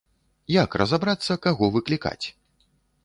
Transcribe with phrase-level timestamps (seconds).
[0.63, 2.25] Як разабрацца, каго выклікаць?